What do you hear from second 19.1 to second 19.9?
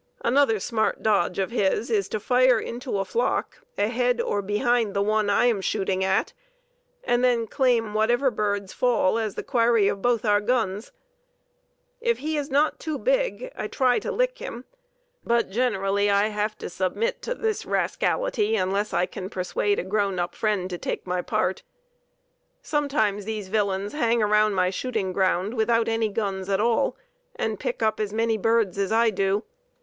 persuade a